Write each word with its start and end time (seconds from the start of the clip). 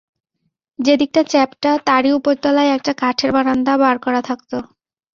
যেদিকটা 0.79 1.21
চেপ্টা, 1.23 1.71
তারই 1.87 2.11
উপর 2.13 2.33
তলায় 2.43 2.73
একটা 2.73 2.91
কাঠের 3.01 3.29
বারান্দা 3.35 3.73
বার 3.77 3.95
করা 4.05 4.21
থাকত। 4.29 4.51